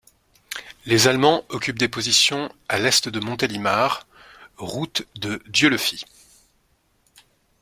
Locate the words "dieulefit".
5.47-6.05